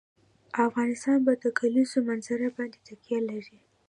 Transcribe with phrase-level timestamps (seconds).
[0.65, 3.57] افغانستان په د کلیزو منظره باندې تکیه لري.